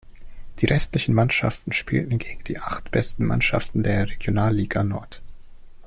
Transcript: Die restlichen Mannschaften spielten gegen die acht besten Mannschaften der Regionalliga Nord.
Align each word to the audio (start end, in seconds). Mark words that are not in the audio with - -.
Die 0.57 0.65
restlichen 0.65 1.13
Mannschaften 1.13 1.71
spielten 1.73 2.17
gegen 2.17 2.43
die 2.45 2.57
acht 2.57 2.89
besten 2.89 3.23
Mannschaften 3.23 3.83
der 3.83 4.09
Regionalliga 4.09 4.83
Nord. 4.83 5.21